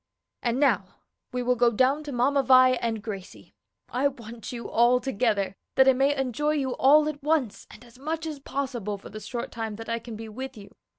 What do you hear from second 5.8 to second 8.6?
I may enjoy you all at once and as much as